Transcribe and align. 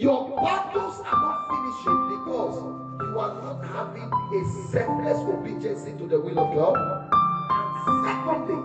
Your 0.00 0.34
battles 0.34 0.98
are 1.00 1.20
not 1.20 1.46
finishing 1.50 2.08
because 2.08 2.56
you 3.02 3.18
are 3.18 3.34
not 3.42 3.62
having 3.66 4.10
a 4.32 4.44
selfless 4.70 5.18
obedience 5.28 5.84
to 5.84 6.06
the 6.08 6.18
will 6.18 6.38
of 6.38 6.54
God. 6.54 7.10
And 7.50 8.06
secondly, 8.06 8.56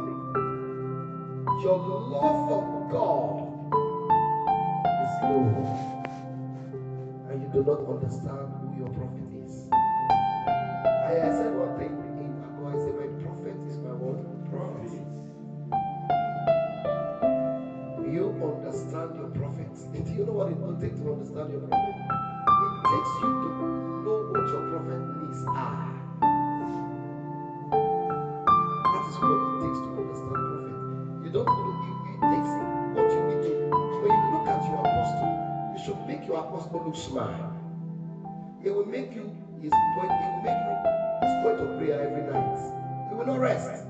your 1.61 1.77
love 1.77 2.47
for 2.47 2.87
God 2.89 3.35
is 5.03 5.13
low. 5.23 6.07
And 7.29 7.41
you 7.41 7.49
do 7.52 7.63
not 7.65 7.79
understand 7.86 8.47
who 8.61 8.79
your 8.79 8.88
prophet 8.95 9.27
is. 9.43 9.67
Your 21.36 21.59
prophet? 21.67 21.95
It 22.47 22.71
takes 22.87 23.11
you 23.19 23.28
to 23.28 23.50
know 24.07 24.18
what 24.32 24.47
your 24.47 24.64
prophet 24.71 25.01
needs 25.19 25.43
are. 25.51 25.91
That 28.79 29.04
is 29.10 29.15
what 29.19 29.36
it 29.36 29.51
takes 29.68 29.79
to 29.83 29.89
understand 30.00 30.41
prophet. 30.47 30.75
You 31.27 31.32
don't 31.36 31.46
know, 31.46 31.71
you, 31.83 31.93
it 32.16 32.19
takes 32.31 32.52
what 32.95 33.08
you 33.11 33.22
need 33.27 33.41
to. 33.44 33.53
When 34.00 34.11
you 34.16 34.23
look 34.31 34.47
at 34.47 34.63
your 34.72 34.80
apostle, 34.80 35.75
you 35.75 35.80
should 35.83 36.00
make 36.08 36.25
your 36.25 36.39
apostle 36.39 36.81
look 36.86 36.95
smart. 36.95 37.36
It 38.63 38.73
will 38.73 38.86
make 38.88 39.13
you 39.13 39.27
his 39.61 39.73
point, 39.95 40.11
it 40.11 40.31
will 40.31 40.44
make 40.47 40.55
you 40.55 40.75
his 41.27 41.36
point 41.44 41.59
of 41.59 41.77
prayer 41.77 41.99
every 41.99 42.23
night. 42.31 43.09
He 43.09 43.16
will 43.16 43.25
not 43.25 43.41
rest. 43.41 43.83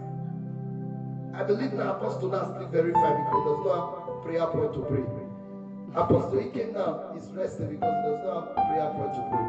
I 1.36 1.44
believe 1.44 1.74
now 1.74 1.92
apostle 1.94 2.30
now 2.30 2.56
sleep 2.58 2.70
very 2.72 2.92
fine 2.94 3.22
because 3.22 3.44
there's 3.46 3.66
no 3.66 4.20
prayer 4.24 4.48
point 4.48 4.74
to 4.74 4.80
pray. 4.90 5.25
Apostle 5.96 6.40
he 6.40 6.48
came 6.48 6.74
now, 6.74 7.00
he's 7.14 7.30
resting 7.32 7.70
because 7.70 7.96
there's 8.04 8.24
no 8.26 8.42
prayer 8.68 8.90
point 8.90 9.14
to 9.14 9.22
pray. 9.32 9.48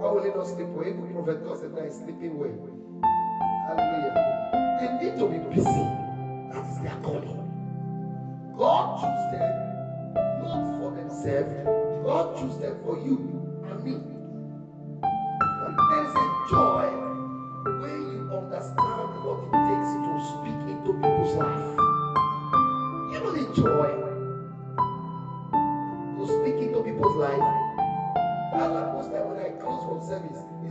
How 0.00 0.12
will 0.14 0.22
he 0.24 0.30
not 0.30 0.46
sleep 0.46 0.68
well? 0.68 0.86
Even 0.86 1.12
prophet 1.12 1.44
God 1.44 1.58
said 1.58 1.72
now 1.72 1.82
he's 1.84 1.96
sleeping 1.96 2.38
well. 2.38 2.52
Hallelujah. 3.66 4.14
They 4.80 4.88
need 5.06 5.18
to 5.18 5.26
be 5.26 5.38
busy. 5.38 5.86
That 6.52 6.64
is 6.68 6.78
their 6.80 6.96
calling. 7.02 7.38
God 8.56 8.98
choose 9.00 9.26
them 9.32 9.50
not 10.42 10.78
for 10.78 10.92
themselves. 10.92 11.50
God 12.04 12.36
choose 12.36 12.56
them 12.58 12.76
for 12.84 12.96
you 12.98 13.16
and 13.70 13.84
me. 13.84 14.15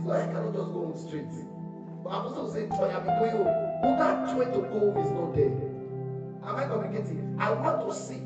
Like 0.06 0.28
I 0.28 0.32
cannot 0.32 0.54
just 0.54 0.72
go 0.72 0.80
home 0.82 0.96
straight. 0.96 1.32
But 2.04 2.10
I'm 2.10 2.26
also 2.26 2.48
saying 2.48 2.70
joy, 2.70 2.86
I'll 2.88 3.00
be 3.00 3.08
going 3.08 3.32
home. 3.32 3.80
But 3.82 3.96
that 3.98 4.30
joy 4.30 4.46
to 4.46 4.60
go 4.68 4.92
home 4.92 4.98
is 4.98 5.10
not 5.10 5.34
there. 5.34 5.52
Am 6.44 6.56
I 6.56 6.64
communicating? 6.64 7.36
I 7.38 7.50
want 7.50 7.80
to 7.80 7.92
sit. 7.92 8.22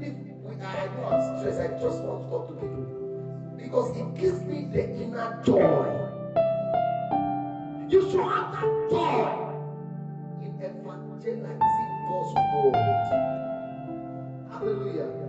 Even 0.00 0.02
if 0.02 0.62
I 0.62 0.86
know 0.96 1.04
I'm 1.04 1.38
stressed, 1.38 1.60
I 1.60 1.68
just 1.80 2.02
want 2.02 2.22
to 2.22 2.28
talk 2.30 2.48
to 2.48 2.54
people. 2.54 2.86
Because 3.56 3.90
it 3.96 4.14
gives 4.14 4.42
me 4.44 4.66
the 4.72 4.88
inner 4.96 5.42
joy. 5.44 5.90
You 7.88 8.02
should 8.02 8.20
have 8.24 8.52
that 8.52 8.88
joy 8.90 9.52
in 10.42 10.54
evangelizing 10.56 11.58
God's 12.08 12.34
word. 12.34 13.30
Hallelujah. 14.50 15.23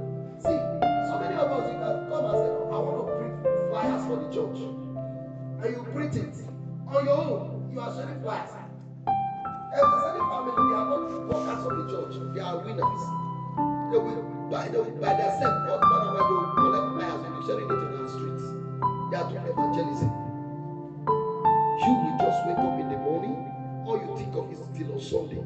Sunday. 25.06 25.38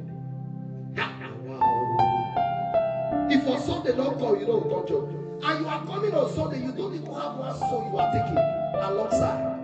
Wow. 1.43 3.27
If 3.29 3.45
on 3.47 3.61
Sunday 3.61 3.95
don't 3.95 4.17
call, 4.17 4.39
you 4.39 4.45
don't 4.45 4.69
touch 4.69 4.91
up. 4.91 5.09
And 5.43 5.59
you 5.59 5.67
are 5.67 5.85
coming 5.85 6.13
on 6.13 6.33
Sunday, 6.33 6.61
you 6.63 6.71
don't 6.71 6.95
even 6.95 7.13
have 7.13 7.35
one 7.35 7.57
soul 7.59 7.89
you 7.91 7.97
are 7.99 8.11
taking 8.11 8.37
alongside. 8.79 9.59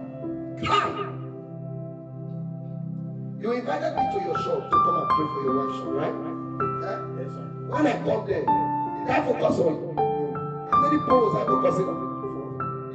Hi. 0.68 0.90
You 3.40 3.52
invited 3.54 3.96
me 3.96 4.04
to 4.12 4.20
your 4.26 4.38
shop 4.44 4.68
to 4.68 4.78
come 4.84 4.96
and 5.00 5.08
pray 5.16 5.28
for 5.32 5.42
your 5.44 5.56
wife, 5.64 5.80
right? 5.96 6.16
Eh? 6.84 7.00
Yes, 7.24 7.32
sir. 7.32 7.46
When 7.72 7.88
I 7.88 7.94
come 8.04 8.24
there, 8.28 8.44
did 8.44 9.10
I 9.12 9.24
focus 9.24 9.60
on 9.60 9.74
you? 9.80 9.96
How 10.72 10.78
many 10.82 10.98
poles 11.08 11.36
I 11.36 11.46
focusing 11.46 11.88
on? 11.88 11.98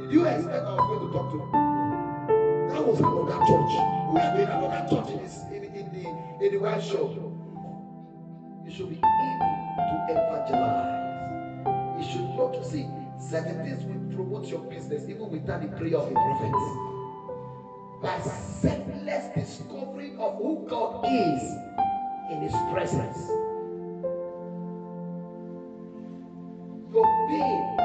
Did 0.01 0.11
you 0.11 0.25
expect 0.25 0.65
I 0.65 0.73
was 0.73 0.85
going 0.85 1.01
to 1.01 1.13
talk 1.17 1.27
to 1.31 1.37
you? 1.37 1.45
That 2.69 2.81
was 2.85 2.99
another 2.99 3.39
church. 3.49 3.73
We 4.13 4.19
are 4.21 4.31
doing 4.35 4.49
another 4.49 4.81
church 4.89 5.09
in, 5.13 5.23
this, 5.23 5.35
in, 6.41 6.51
the 6.53 6.57
the 6.57 6.63
white. 6.63 6.81
You 8.65 8.71
should 8.71 8.89
be 8.89 8.95
able 8.95 9.45
to 9.77 10.05
evangelize. 10.09 11.97
You 11.97 12.03
should 12.11 12.29
not 12.35 12.65
see 12.65 12.87
certain 13.19 13.63
things 13.63 13.83
will 13.85 14.15
promote 14.15 14.47
your 14.47 14.61
business 14.61 15.03
even 15.07 15.29
without 15.29 15.61
the 15.61 15.67
prayer 15.77 15.97
of 15.97 16.09
a 16.09 16.13
prophet. 16.13 16.51
By 18.01 18.19
selfless 18.19 19.25
discovery 19.35 20.15
of 20.17 20.37
who 20.37 20.65
God 20.67 21.05
is 21.05 21.41
in 22.31 22.41
His 22.41 22.53
presence. 22.71 23.17
Your 26.91 27.05
pain 27.29 27.77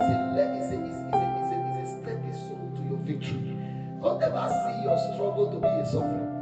is 0.00 0.08
a, 0.08 0.14
is 0.58 0.72
a, 0.72 0.76
is 0.84 1.88
a 1.88 2.02
stepping 2.02 2.34
stone 2.34 2.72
to 2.76 2.82
your 2.88 2.98
victory. 2.98 3.56
Don't 4.02 4.22
ever 4.22 4.48
see 4.48 4.82
your 4.84 4.98
struggle 5.14 5.50
to 5.50 5.58
be 5.58 5.66
a 5.66 5.86
suffering. 5.86 6.37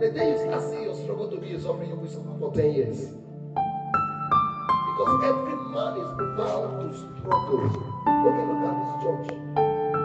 The 0.00 0.10
day 0.10 0.32
you 0.32 0.38
start 0.38 0.62
seeing 0.70 0.82
your 0.82 0.94
struggle 0.94 1.30
to 1.30 1.36
be 1.38 1.52
a 1.52 1.60
suffering, 1.60 1.90
you 1.90 1.94
will 1.94 2.08
suffer 2.08 2.34
for 2.40 2.52
10 2.52 2.74
years. 2.74 3.14
Because 3.54 5.12
every 5.22 5.54
man 5.70 5.94
is 6.02 6.10
bound 6.34 6.82
to 6.82 6.90
struggle. 6.98 7.62
Okay, 8.02 8.42
look 8.42 8.66
at 8.66 8.74
this 8.74 8.90
church. 9.06 9.38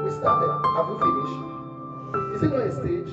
We 0.05 0.09
started. 0.13 0.53
Have 0.77 0.89
we 0.89 0.95
finished? 1.01 1.41
Is 2.35 2.43
it 2.45 2.49
not 2.53 2.61
a 2.61 2.71
stage? 2.71 3.11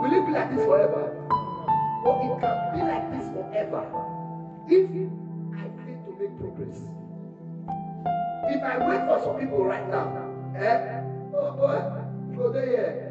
Will 0.00 0.12
it 0.12 0.24
be 0.24 0.32
like 0.32 0.48
this 0.56 0.64
forever? 0.64 1.12
But 2.02 2.16
it 2.24 2.32
can 2.40 2.56
be 2.72 2.80
like 2.88 3.04
this 3.12 3.28
forever. 3.28 3.84
If 4.68 4.88
I 5.52 5.68
fail 5.84 6.00
to 6.00 6.10
make 6.16 6.32
progress. 6.40 6.80
If 8.48 8.62
I 8.64 8.88
wait 8.88 9.04
for 9.04 9.20
some 9.22 9.36
people 9.38 9.64
right 9.64 9.86
now, 9.90 10.16
eh? 10.56 11.02
Oh 11.36 11.52
boy, 11.52 12.36
go 12.36 12.52
there. 12.52 13.07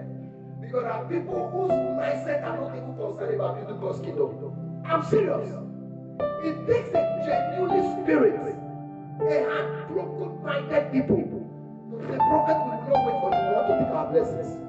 Because 0.68 0.84
there 0.84 0.92
are 0.92 1.06
people 1.08 1.48
whose 1.48 1.72
mindset 1.72 2.44
are 2.44 2.58
not 2.58 2.76
even 2.76 2.94
concerned 2.98 3.36
about 3.36 3.56
building 3.56 3.80
God's 3.80 4.00
kingdom. 4.02 4.84
I'm 4.84 5.02
serious. 5.02 5.48
It 6.44 6.68
takes 6.68 6.90
a 6.90 7.24
genuine 7.24 8.04
spirit, 8.04 8.36
a 9.22 9.44
heartbroken 9.48 10.44
minded 10.44 10.92
people. 10.92 11.24
The 12.02 12.18
prophet 12.18 12.58
will 12.60 12.84
not 12.84 13.06
wait 13.06 13.16
for 13.16 13.32
you. 13.32 13.48
We 13.48 13.56
want 13.56 13.68
to 13.68 13.80
take 13.80 13.94
our 13.96 14.12
blessings. 14.12 14.60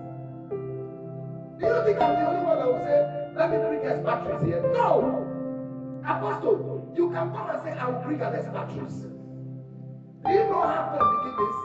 Do 1.59 1.67
you 1.67 1.83
think 1.83 2.01
I'm 2.01 2.15
the 2.15 2.27
only 2.31 2.45
one 2.47 2.59
that 2.59 2.69
will 2.69 2.79
say, 2.79 3.35
let 3.35 3.51
me 3.51 3.57
bring 3.59 3.85
us 3.91 3.99
batteries 3.99 4.43
here? 4.43 4.63
No! 4.73 5.27
Apostle, 6.07 6.93
you 6.95 7.11
can 7.11 7.29
come 7.33 7.51
and 7.51 7.61
say, 7.65 7.73
I 7.73 7.89
will 7.89 7.99
bring 8.05 8.23
us 8.23 8.47
batteries. 8.53 9.03
Do 10.25 10.31
you 10.31 10.45
know 10.47 10.63
how 10.63 10.95
God 10.95 11.03
begin 11.11 11.35
this? 11.43 11.57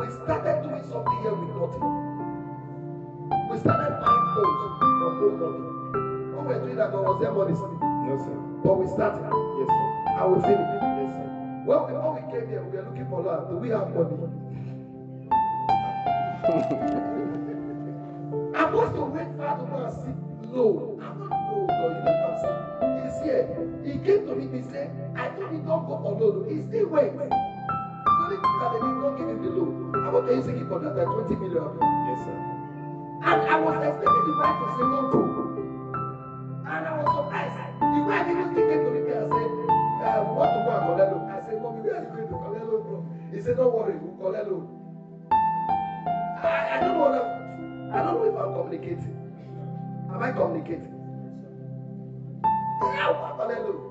We 0.00 0.24
started 0.24 0.62
doing 0.62 0.84
something 0.88 1.20
here 1.20 1.34
with 1.34 1.50
nothing. 1.50 2.13
Doing 6.74 6.90
that, 6.90 6.98
was 6.98 7.20
there 7.22 7.30
money. 7.30 7.54
No, 7.54 8.18
sir. 8.18 8.34
But 8.66 8.74
we 8.82 8.86
started. 8.90 9.22
Yes, 9.22 9.70
sir. 9.70 9.86
And 10.18 10.26
we 10.26 10.42
finished. 10.42 10.74
Yes, 10.82 11.10
sir. 11.14 11.28
When 11.70 11.78
we, 11.86 11.92
when 11.94 12.10
we 12.18 12.22
came 12.34 12.46
here, 12.50 12.62
we 12.66 12.74
were 12.74 12.82
looking 12.82 13.06
for 13.06 13.22
land. 13.22 13.46
Do 13.46 13.62
we 13.62 13.70
have 13.70 13.94
money? 13.94 14.18
Apostle 18.58 19.06
went 19.06 19.38
far 19.38 19.54
to 19.54 19.64
go 19.70 19.76
and 19.86 19.94
seek 20.02 20.18
loan. 20.50 20.98
I'm 20.98 21.14
not 21.14 21.30
oh 21.30 21.62
God, 21.62 21.94
you 21.94 22.02
know 22.02 22.10
what 22.10 22.34
I'm 22.34 22.42
saying? 22.42 23.06
He's 23.06 23.22
here. 23.22 23.46
He 23.86 23.92
came 24.02 24.26
to 24.26 24.34
me, 24.34 24.50
he 24.50 24.66
said, 24.66 24.90
I 25.14 25.30
told 25.30 25.54
him 25.54 25.62
don't 25.62 25.86
go 25.86 25.94
for 26.02 26.18
loan. 26.18 26.42
He 26.50 26.58
still 26.66 26.90
went. 26.90 27.14
It's 27.14 27.30
only 28.18 28.34
that 28.34 28.74
they 28.74 28.82
did 28.82 28.98
not 28.98 29.14
give 29.14 29.30
him 29.30 29.38
the 29.46 29.50
loan. 29.54 29.94
How 30.02 30.10
much 30.10 30.26
are 30.26 30.34
you 30.34 30.42
seeking 30.42 30.66
for 30.66 30.82
that? 30.82 30.98
Like 30.98 31.06
20 31.06 31.38
million. 31.38 31.70
Yes, 32.10 32.18
sir. 32.26 32.34
And 33.30 33.38
I 33.46 33.62
was 33.62 33.78
expecting 33.78 34.26
the 34.26 34.34
man 34.42 34.58
to 34.58 34.66
say, 34.74 34.82
don't 34.90 35.06
go. 35.14 35.53
I 36.84 36.92
was 37.00 37.08
surprised. 37.16 37.56
The 37.80 38.30
even 38.30 38.46
still 38.52 38.68
came 38.68 38.84
to 38.84 38.90
me 38.90 38.98
and 38.98 39.32
said, 39.32 40.20
we 40.20 40.32
want 40.36 40.52
to 40.52 40.60
go 40.64 40.70
and 40.76 40.84
collect 40.84 41.12
loan. 41.12 41.30
I 41.30 41.40
said, 41.46 41.62
Mommy, 41.62 41.80
where 41.80 41.96
are 41.96 42.02
you 42.02 42.08
going 42.12 42.28
to 42.28 42.36
collect 42.36 42.64
loan 42.66 42.82
from? 42.84 43.30
He 43.32 43.40
said, 43.40 43.56
Don't 43.56 43.72
worry, 43.72 43.96
we'll 43.96 44.16
call 44.16 44.32
hello. 44.34 44.68
I, 46.44 46.76
I 46.76 46.80
don't 46.80 46.98
know 46.98 47.90
I 47.94 48.02
don't 48.02 48.14
know 48.14 48.24
if 48.24 48.36
I'm 48.36 48.52
communicating. 48.52 49.16
Am 50.12 50.22
I 50.22 50.30
communicating? 50.32 50.92
Hello. 52.80 53.90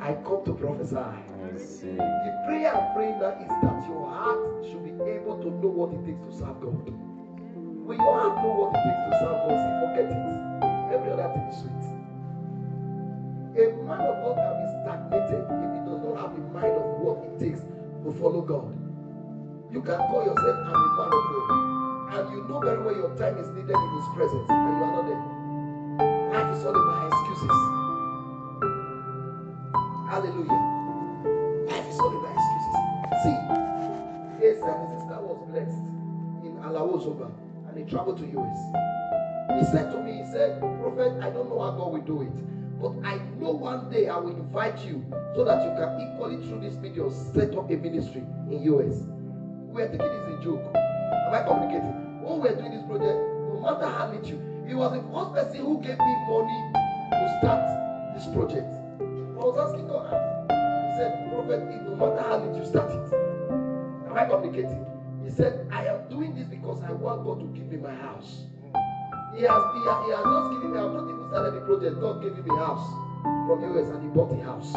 I 0.00 0.14
come 0.14 0.44
to 0.44 0.52
prophesy. 0.54 0.94
The 0.94 2.42
prayer 2.46 2.74
I'm 2.74 2.94
praying 2.94 3.18
now 3.20 3.36
is 3.38 3.48
that 3.62 3.86
your 3.88 4.08
heart 4.10 4.64
should 4.64 4.82
be 4.84 4.90
able 5.10 5.38
to 5.42 5.50
know 5.50 5.68
what 5.68 5.92
it 5.92 6.04
takes 6.06 6.20
to 6.26 6.32
serve 6.32 6.60
God. 6.60 6.90
When 7.86 7.98
your 7.98 8.18
heart 8.18 8.36
know 8.42 8.52
what 8.52 8.74
it 8.74 8.82
takes 8.82 9.02
to 9.10 9.18
serve 9.20 9.38
God, 9.46 9.58
see, 9.58 9.72
forget 9.86 10.10
it. 10.10 10.51
Other 11.12 11.28
thing 11.28 11.52
sweet. 11.52 11.84
A 13.52 13.68
man 13.84 14.00
of 14.00 14.16
God 14.24 14.36
can 14.40 14.54
be 14.56 14.66
stagnated 14.80 15.44
if 15.44 15.68
he 15.76 15.80
does 15.84 16.00
not 16.00 16.16
have 16.16 16.32
the 16.32 16.40
mind 16.56 16.72
of 16.72 16.88
what 17.04 17.20
it 17.28 17.36
takes 17.36 17.60
to 17.60 18.08
follow 18.16 18.40
God. 18.40 18.72
You 19.70 19.82
can 19.84 19.98
call 20.08 20.24
yourself 20.24 20.56
I'm 20.56 20.72
a 20.72 20.88
man 20.96 21.12
of 21.12 21.24
God, 21.28 21.48
and 22.16 22.32
you 22.32 22.48
know 22.48 22.60
very 22.60 22.80
well 22.80 22.96
your 22.96 23.12
time 23.20 23.36
is 23.36 23.48
needed 23.52 23.76
in 23.76 23.90
His 23.92 24.08
presence, 24.16 24.48
and 24.48 24.72
you 24.72 24.84
are 24.88 24.92
not 24.96 25.04
there. 25.04 25.20
Life 26.32 26.56
is 26.56 26.64
all 26.64 26.76
about 26.80 27.12
excuses. 27.12 27.60
Hallelujah. 30.08 30.60
Life 31.68 31.88
is 31.92 31.98
all 32.00 32.08
about 32.08 32.32
excuses. 32.40 32.76
See, 33.20 33.36
and 33.36 34.40
his 34.40 34.56
sister 34.56 35.20
was 35.20 35.44
blessed 35.52 35.84
in 36.40 36.56
Alawozoba, 36.64 37.28
and 37.68 37.76
he 37.76 37.84
traveled 37.84 38.16
to 38.16 38.24
US. 38.24 38.91
He 39.58 39.64
said 39.64 39.90
to 39.92 40.02
me, 40.02 40.22
he 40.24 40.24
said, 40.32 40.60
Prophet, 40.60 41.12
I 41.22 41.30
don't 41.30 41.48
know 41.48 41.60
how 41.60 41.72
God 41.72 41.92
will 41.92 42.00
do 42.00 42.22
it. 42.22 42.32
But 42.80 42.94
I 43.06 43.18
know 43.38 43.52
one 43.52 43.90
day 43.90 44.08
I 44.08 44.16
will 44.16 44.36
invite 44.36 44.84
you 44.84 45.04
so 45.34 45.44
that 45.44 45.62
you 45.62 45.70
can 45.78 46.00
equally 46.00 46.36
through 46.48 46.60
this 46.60 46.74
video 46.74 47.10
set 47.10 47.54
up 47.56 47.70
a 47.70 47.76
ministry 47.76 48.24
in 48.50 48.62
US. 48.74 49.06
We 49.70 49.82
are 49.82 49.88
taking 49.88 50.08
this 50.08 50.40
a 50.40 50.42
joke. 50.42 50.64
Am 50.74 51.34
I 51.34 51.42
communicating? 51.46 52.22
When 52.22 52.40
we 52.40 52.48
are 52.48 52.56
doing 52.56 52.72
this 52.72 52.82
project, 52.82 53.18
no 53.54 53.60
matter 53.62 53.86
how 53.86 54.10
little, 54.10 54.40
he 54.66 54.74
was 54.74 54.92
the 54.92 55.02
first 55.12 55.32
person 55.34 55.64
who 55.64 55.80
gave 55.80 55.98
me 55.98 56.14
money 56.26 56.60
to 57.12 57.38
start 57.38 57.62
this 58.14 58.26
project. 58.34 58.66
I 59.00 59.44
was 59.44 59.58
asking 59.58 59.86
God, 59.86 60.10
he 60.10 60.96
said, 60.98 61.30
Prophet, 61.30 61.60
no 61.86 61.96
matter 61.96 62.22
how 62.22 62.36
little 62.38 62.64
start 62.66 62.90
it. 62.90 63.14
Am 64.10 64.16
I 64.16 64.24
communicating? 64.26 64.84
He 65.24 65.30
said, 65.30 65.66
I 65.70 65.86
am 65.86 66.08
doing 66.10 66.34
this 66.34 66.48
because 66.48 66.80
I 66.82 66.92
want 66.92 67.24
God 67.24 67.40
to 67.40 67.46
give 67.58 67.70
me 67.70 67.76
my 67.78 67.94
house. 67.94 68.46
He 69.34 69.42
has, 69.44 69.62
he, 69.72 69.80
has, 69.88 70.04
he 70.04 70.10
has 70.12 70.24
just 70.28 70.50
given 70.52 70.72
me, 70.72 70.78
I've 70.78 70.92
not 70.92 71.08
even 71.08 71.26
started 71.28 71.54
the 71.54 71.60
project. 71.64 72.00
God 72.00 72.20
gave 72.20 72.34
him 72.36 72.50
a 72.50 72.56
house 72.56 72.86
from 73.48 73.64
US 73.64 73.88
and 73.88 74.02
he 74.02 74.08
bought 74.12 74.30
a 74.30 74.42
house. 74.44 74.72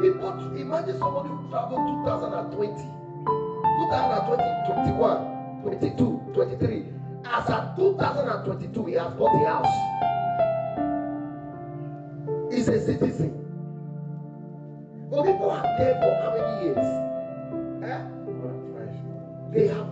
People, 0.00 0.32
imagine 0.56 0.98
somebody 0.98 1.28
who 1.28 1.48
traveled 1.50 1.84
2020, 2.04 2.72
2020, 2.72 4.44
21, 4.96 5.62
22, 5.62 6.32
23. 6.32 6.84
As 7.26 7.50
at 7.50 7.76
2022, 7.76 8.84
he 8.86 8.94
has 8.94 9.12
bought 9.14 9.34
a 9.34 9.44
house. 9.44 9.74
He's 12.50 12.68
a 12.68 12.80
citizen. 12.80 13.32
But 15.10 15.24
people 15.24 15.50
are 15.50 15.62
there 15.78 16.00
for 16.00 16.14
how 16.22 16.32
many 16.32 16.64
years? 16.64 16.86
Eh? 17.84 18.14
They 19.52 19.68
have 19.68 19.83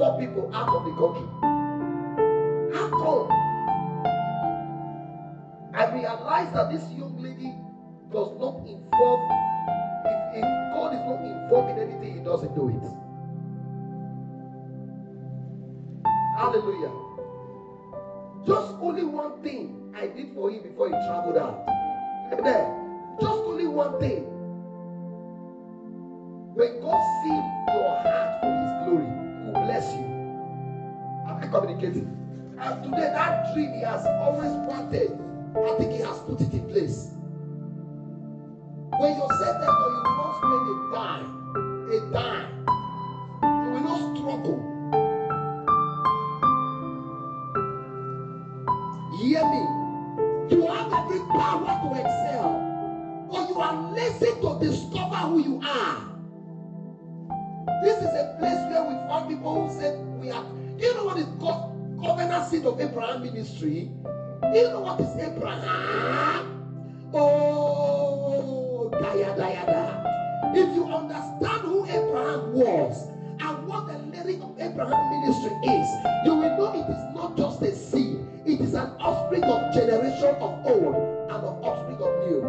four 0.00 0.18
people 0.18 0.50
out 0.54 0.68
of 0.70 0.84
the 0.86 0.92
country. 0.96 1.28
How 2.72 2.88
come? 2.88 3.28
I 5.74 5.92
realized 5.92 6.54
that 6.54 6.70
this 6.70 6.90
young 6.92 7.20
lady 7.20 7.52
does 8.10 8.32
not 8.40 8.56
involve, 8.64 9.20
if, 10.06 10.40
if 10.40 10.44
God 10.72 10.94
is 10.94 11.04
not 11.04 11.20
involved 11.20 11.70
in 11.70 11.78
anything, 11.78 12.14
he 12.16 12.20
doesn't 12.24 12.54
do 12.54 12.68
it. 12.70 12.80
Hallelujah. 16.38 16.92
Just 18.46 18.76
only 18.80 19.04
one 19.04 19.42
thing 19.42 19.92
I 19.94 20.06
did 20.06 20.32
for 20.32 20.50
him 20.50 20.62
before 20.62 20.86
he 20.86 20.92
traveled 20.92 21.36
out. 21.36 21.68
Amen. 22.32 23.18
Just 23.20 23.40
only 23.44 23.66
one 23.66 24.00
thing. 24.00 24.24
When 26.54 26.80
God 26.80 27.00
sees 27.22 27.69
Communicating? 31.50 32.06
And 32.60 32.84
today, 32.84 33.10
that 33.12 33.52
dream 33.54 33.72
he 33.72 33.80
has 33.82 34.06
always 34.06 34.52
wanted, 34.68 35.10
I 35.56 35.74
think 35.78 35.92
he 35.92 35.98
has 35.98 36.20
put 36.20 36.40
it 36.40 36.52
in 36.52 36.68
place. 36.68 37.10
When 38.98 39.16
you're 39.16 39.28
set 39.38 39.60
there, 39.60 39.70
you 39.70 40.02
will 40.04 40.16
not 40.16 40.36
spend 40.36 40.68
a 40.70 40.92
dime, 40.94 41.28
a 41.90 42.12
dime. 42.12 42.66
You 43.42 43.70
will 43.72 43.80
not 43.80 44.16
struggle. 44.16 44.60
Hear 49.18 49.44
me. 49.44 50.56
You 50.56 50.66
have 50.66 50.92
every 50.92 51.20
power 51.20 51.80
to 51.82 52.00
excel, 52.00 53.28
but 53.30 53.48
you 53.48 53.60
are 53.60 53.92
lazy 53.92 54.32
to 54.40 54.58
discover 54.60 55.16
who 55.16 55.38
you 55.40 55.60
are. 55.64 56.06
This 57.82 57.96
is 57.98 58.14
a 58.14 58.36
place 58.38 58.58
where 58.70 58.82
we 58.84 58.94
find 59.08 59.28
people 59.28 59.66
who 59.66 59.80
said 59.80 59.94
we 60.20 60.30
are. 60.30 60.59
What 61.10 61.18
is 61.18 61.26
called 61.40 62.00
covenant 62.00 62.46
seed 62.46 62.64
of 62.66 62.80
Abraham 62.80 63.22
ministry? 63.24 63.90
Do 64.52 64.56
you 64.56 64.68
know 64.68 64.78
what 64.78 65.00
is 65.00 65.10
Abraham? 65.18 67.10
Oh, 67.12 68.88
daya 68.94 69.34
daya 69.34 69.66
da. 69.66 70.54
If 70.54 70.72
you 70.72 70.86
understand 70.86 71.62
who 71.66 71.84
Abraham 71.86 72.52
was 72.52 73.08
and 73.40 73.66
what 73.66 73.88
the 73.88 73.98
lyric 73.98 74.40
of 74.40 74.54
Abraham 74.60 75.02
ministry 75.18 75.50
is, 75.50 75.88
you 76.24 76.36
will 76.36 76.56
know 76.56 76.78
it 76.78 76.88
is 76.88 77.02
not 77.12 77.36
just 77.36 77.60
a 77.62 77.74
seed, 77.74 78.20
it 78.46 78.60
is 78.60 78.74
an 78.74 78.94
offspring 79.00 79.42
of 79.42 79.74
generation 79.74 80.36
of 80.38 80.64
old 80.64 80.94
and 80.94 81.42
of 81.42 81.58
offspring 81.64 81.98
of 81.98 82.12
new. 82.22 82.40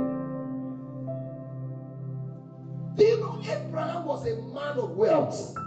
Do 2.95 3.05
you 3.05 3.19
know 3.21 3.41
Abraham 3.41 4.05
was 4.05 4.27
a 4.27 4.35
man 4.53 4.77
of 4.77 4.91
wealth? 4.91 5.57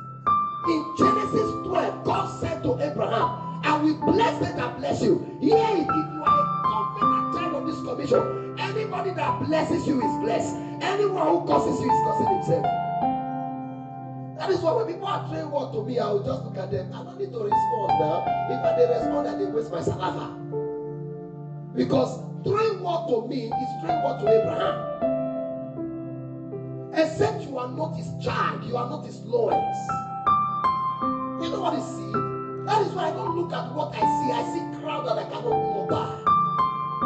In 0.68 0.94
Genesis 1.34 1.66
12, 1.66 2.04
God 2.04 2.40
said 2.40 2.62
to 2.62 2.80
Abraham, 2.80 3.60
I 3.64 3.76
will 3.76 3.94
bless 4.06 4.38
them 4.38 4.56
that 4.56 4.76
bless 4.78 5.02
you. 5.02 5.18
Here, 5.40 5.56
if 5.56 5.86
you 5.86 6.22
are 6.22 6.38
a 6.38 6.62
covenant 6.62 7.34
child 7.34 7.54
of 7.54 7.66
this 7.66 7.80
commission, 7.82 8.54
anybody 8.60 9.10
that 9.10 9.40
blesses 9.40 9.86
you 9.86 10.00
is 10.00 10.16
blessed. 10.22 10.54
Anyone 10.80 11.26
who 11.26 11.46
curses 11.46 11.80
you 11.80 11.90
is 11.90 11.98
cursing 12.04 12.28
himself. 12.28 12.64
That 14.38 14.50
is 14.50 14.60
why 14.60 14.72
when 14.74 14.86
people 14.86 15.08
are 15.08 15.26
throwing 15.26 15.50
word 15.50 15.72
to 15.72 15.82
me, 15.82 15.98
I 15.98 16.08
will 16.08 16.22
just 16.22 16.44
look 16.44 16.56
at 16.56 16.70
them. 16.70 16.92
I 16.92 17.02
don't 17.02 17.18
need 17.18 17.32
to 17.32 17.38
respond 17.38 17.90
now. 17.98 18.22
If 18.50 18.64
I 18.64 18.76
they 18.76 18.86
respond, 18.86 19.26
I 19.26 19.34
they 19.34 19.46
waste 19.46 19.72
my 19.72 19.80
saliva. 19.80 20.30
Because 21.74 22.16
throwing 22.44 22.78
word 22.80 23.08
to 23.08 23.26
me 23.26 23.46
is 23.46 23.70
throwing 23.82 24.04
word 24.04 24.20
to 24.20 24.28
Abraham. 24.40 25.00
Except 26.94 27.42
you 27.42 27.58
are 27.58 27.66
not 27.68 27.96
his 27.96 28.12
child, 28.20 28.62
you 28.64 28.76
are 28.76 28.88
not 28.88 29.04
his 29.04 29.20
loins. 29.22 29.76
That 31.54 32.80
is 32.80 32.92
why 32.92 33.08
I 33.08 33.10
don't 33.10 33.36
look 33.36 33.52
at 33.52 33.72
what 33.74 33.94
I 33.94 34.00
see. 34.00 34.32
I 34.32 34.42
see 34.50 34.80
crowd 34.80 35.06
that 35.06 35.18
I 35.18 35.24
cannot 35.30 35.52
number. 35.52 36.04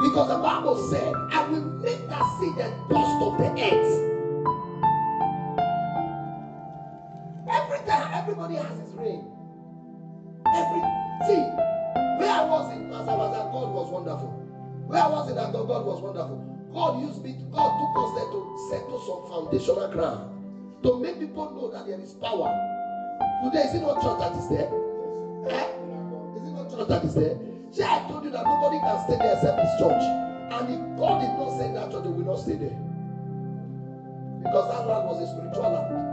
Because 0.01 0.29
the 0.29 0.39
Bible 0.39 0.77
said, 0.89 1.13
I 1.33 1.45
will 1.51 1.65
make 1.83 2.09
that 2.09 2.23
seed 2.39 2.55
the 2.57 2.71
dust 2.89 3.21
of 3.21 3.37
the 3.37 3.51
earth. 3.53 3.93
Every 7.51 7.87
time, 7.87 8.11
everybody 8.15 8.55
has 8.55 8.79
his 8.79 8.95
ring. 8.95 9.27
Every 10.55 10.81
where 12.19 12.31
I 12.31 12.45
was 12.45 12.73
in 12.73 12.93
as 12.93 13.09
I 13.09 13.15
was 13.15 13.35
at 13.35 13.53
God 13.53 13.73
was 13.75 13.91
wonderful. 13.91 14.29
Where 14.87 15.03
I 15.03 15.09
was 15.09 15.29
in 15.29 15.37
that 15.37 15.53
God 15.53 15.85
was 15.85 16.01
wonderful. 16.01 16.45
God 16.73 17.01
used 17.01 17.23
me, 17.23 17.37
God 17.51 17.79
took 17.79 18.05
us 18.05 18.15
there 18.15 18.31
to 18.31 18.57
settle 18.71 19.01
some 19.01 19.29
foundational 19.29 19.89
ground. 19.89 20.83
To 20.85 20.99
make 21.01 21.19
people 21.19 21.51
know 21.51 21.71
that 21.71 21.87
there 21.87 22.01
is 22.01 22.13
power. 22.15 22.68
Today, 23.45 23.63
is 23.65 23.75
it 23.75 23.81
not 23.83 24.03
church 24.03 24.19
that 24.19 24.37
is 24.37 24.49
there? 24.49 24.69
Eh? 25.49 25.67
Is 26.37 26.49
it 26.49 26.53
not 26.53 26.71
church 26.71 26.89
that 26.89 27.05
is 27.05 27.15
there? 27.15 27.39
See, 27.71 27.83
I 27.85 28.05
told 28.09 28.25
you 28.25 28.31
that 28.31 28.45
nobody 28.45 28.81
can 28.81 28.99
stay 29.05 29.17
there 29.17 29.35
except 29.35 29.57
this 29.59 29.79
church. 29.79 30.03
And 30.51 30.69
if 30.75 30.99
God 30.99 31.21
did 31.21 31.31
not 31.39 31.51
say 31.57 31.73
that 31.73 31.93
church, 31.93 32.03
they 32.03 32.11
will 32.11 32.25
not 32.25 32.41
stay 32.41 32.57
there. 32.57 32.79
Because 34.43 34.69
that 34.69 34.87
land 34.89 35.07
was 35.07 35.23
a 35.23 35.27
spiritual 35.31 35.71
land. 35.71 36.09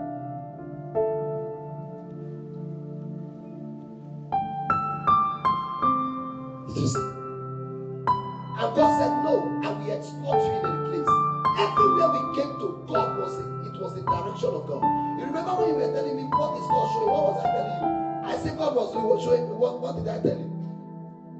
And 8.59 8.75
God 8.75 8.99
said, 8.99 9.11
No, 9.23 9.61
I 9.65 9.71
will 9.71 9.91
export 9.91 10.39
you 10.45 10.59
in 10.59 10.65
a 10.65 10.89
place. 10.89 11.09
Everywhere 11.57 12.09
we 12.11 12.35
came 12.35 12.59
to, 12.59 12.85
God 12.87 13.17
was 13.17 13.39
it 13.39 13.54
was 13.85 13.93
the 13.93 14.01
direction 14.01 14.49
of 14.53 14.65
God. 14.67 14.81
You 15.19 15.25
remember 15.25 15.51
when 15.55 15.69
you 15.69 15.75
were 15.75 15.87
telling 15.93 16.15
me 16.17 16.23
what 16.23 16.51
is 16.57 16.67
God 16.67 16.87
showing? 16.93 17.09
What 17.11 17.23
was 17.23 17.37
I 17.37 17.51
telling 17.53 17.73
you? 17.77 18.27
I 18.27 18.35
said, 18.37 18.57
God 18.57 18.73
was 18.75 18.91
showing 19.23 19.45
me. 19.47 19.53
What, 19.55 19.79
what 19.79 19.95
did 19.95 20.07
I 20.07 20.17
tell 20.19 20.37
you? 20.37 20.49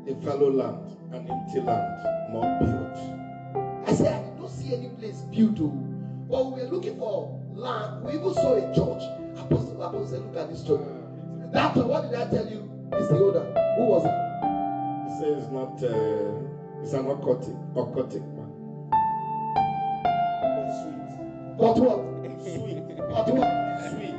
A 0.07 0.13
fallow 0.15 0.49
land, 0.51 0.77
an 1.11 1.27
empty 1.27 1.59
land, 1.59 2.33
not 2.33 2.59
built. 2.59 2.97
I 3.87 3.93
said, 3.93 4.07
I 4.07 4.19
did 4.19 4.35
not 4.37 4.49
see 4.49 4.73
any 4.73 4.87
place 4.89 5.23
built. 5.31 5.59
oh. 5.61 5.73
But 6.29 6.47
we 6.51 6.61
were 6.61 6.67
looking 6.67 6.95
for 6.95 7.27
land. 7.53 8.03
We 8.03 8.13
even 8.15 8.33
saw 8.33 8.53
a 8.53 8.61
church. 8.73 9.03
Apostle, 9.37 9.81
Apostle 9.81 10.07
said, 10.07 10.21
Look 10.21 10.37
at 10.37 10.49
this 10.49 10.63
church. 10.63 10.81
That 11.51 11.75
what 11.75 12.03
did 12.03 12.13
I 12.13 12.25
tell 12.25 12.47
you? 12.47 12.67
Is 12.99 13.07
the 13.09 13.17
owner. 13.17 13.45
Who 13.77 13.85
was 13.85 14.05
it? 14.05 14.11
He 15.05 15.09
says 15.17 15.43
it's 15.43 15.51
not, 15.51 15.83
uh, 15.83 16.81
it's 16.81 16.93
an 16.93 17.05
occultic, 17.05 17.55
occultic 17.75 18.23
man. 18.35 18.51
But 20.41 20.65
But 21.57 21.79
what? 21.79 22.14
Sweet. 22.53 22.83
Oh, 23.17 23.23
but 23.23 23.35
what? 23.35 23.49
Sweet. 23.91 24.15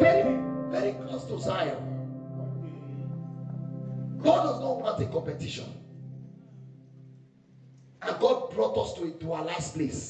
Very, 0.00 0.34
very 0.70 0.92
close 1.04 1.24
to 1.26 1.38
Zion. 1.38 1.76
Hmm. 2.56 4.22
God 4.22 4.42
does 4.44 4.60
not 4.60 4.80
want 4.80 5.02
a 5.02 5.06
competition. 5.06 5.66
And 8.02 8.18
God 8.20 8.50
brought 8.54 8.76
us 8.78 8.94
to, 8.94 9.10
to 9.10 9.32
our 9.32 9.44
last 9.44 9.74
place. 9.74 10.02